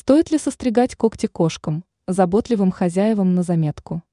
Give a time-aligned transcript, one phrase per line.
[0.00, 4.04] Стоит ли состригать когти кошкам, заботливым хозяевам на заметку?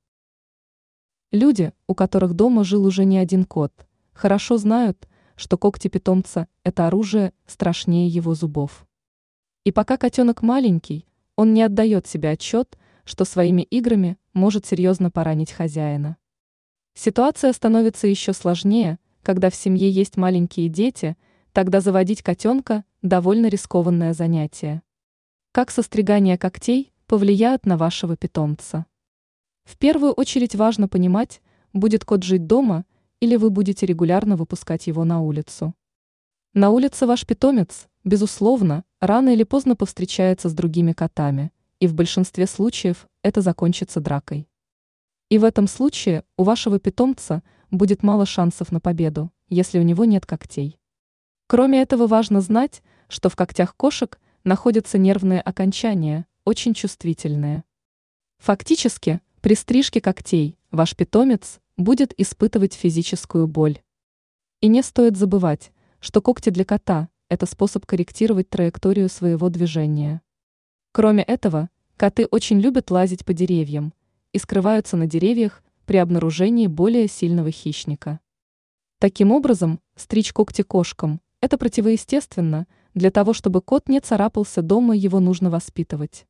[1.32, 3.72] Люди, у которых дома жил уже не один кот,
[4.12, 8.88] хорошо знают, что когти питомца– это оружие страшнее его зубов.
[9.64, 11.06] И пока котенок маленький,
[11.36, 16.18] он не отдает себе отчет, что своими играми может серьезно поранить хозяина.
[16.96, 21.16] Ситуация становится еще сложнее, когда в семье есть маленькие дети,
[21.52, 24.82] тогда заводить котенка– довольно рискованное занятие.
[25.56, 28.86] Как состригание когтей повлияют на вашего питомца?
[29.64, 31.42] В первую очередь важно понимать,
[31.72, 32.84] будет кот жить дома
[33.22, 35.74] или вы будете регулярно выпускать его на улицу.
[36.54, 42.48] На улице ваш питомец, безусловно, рано или поздно повстречается с другими котами, и в большинстве
[42.48, 44.50] случаев это закончится дракой.
[45.30, 50.04] И в этом случае у вашего питомца будет мало шансов на победу, если у него
[50.04, 50.78] нет когтей.
[51.48, 57.64] Кроме этого важно знать, что в когтях кошек находятся нервные окончания, очень чувствительные.
[58.38, 63.82] Фактически, при стрижке когтей ваш питомец будет испытывать физическую боль.
[64.62, 70.22] И не стоит забывать, что когти для кота– это способ корректировать траекторию своего движения.
[70.92, 73.94] Кроме этого, коты очень любят лазить по деревьям
[74.32, 78.20] и скрываются на деревьях при обнаружении более сильного хищника.
[79.00, 85.20] Таким образом, стричь когти кошкам– это противоестественно– для того, чтобы кот не царапался дома, его
[85.20, 86.26] нужно воспитывать.